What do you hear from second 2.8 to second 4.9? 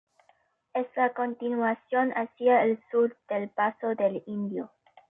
sur del paso del Indio.